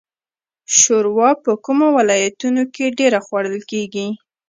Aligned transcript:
شوروا 0.79 1.29
په 1.43 1.51
کومو 1.65 1.87
ولایتونو 1.97 2.63
کې 2.73 2.95
ډیره 2.99 3.19
خوړل 3.25 3.57
کیږي؟ 3.71 4.07